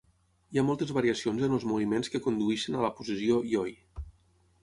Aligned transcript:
Hi 0.53 0.59
ha 0.59 0.61
moltes 0.69 0.93
variacions 0.97 1.43
en 1.47 1.53
els 1.57 1.65
moviments 1.73 2.09
que 2.15 2.21
condueixen 2.27 2.79
a 2.79 2.83
la 2.87 2.91
posició 3.01 3.37
"yoi". 3.53 3.77